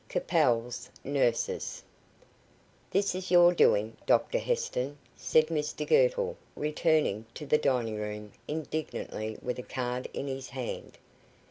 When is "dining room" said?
7.59-8.31